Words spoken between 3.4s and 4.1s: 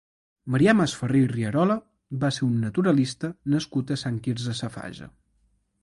nascut a